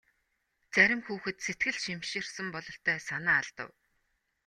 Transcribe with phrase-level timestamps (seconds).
[0.73, 3.69] Зарим хүүхэд сэтгэл шимширсэн бололтой санаа алдав.